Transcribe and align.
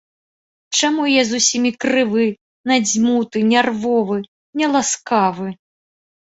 Чаму 0.77 1.03
я 1.09 1.23
з 1.31 1.41
усімі 1.41 1.71
крывы, 1.85 2.25
надзьмуты, 2.71 3.37
нервовы, 3.53 4.17
няласкавы? 4.63 5.47